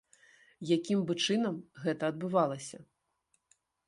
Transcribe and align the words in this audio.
Якім 0.77 1.03
бы 1.09 1.13
чынам 1.25 1.59
гэта 1.83 2.03
адбывалася? 2.13 2.77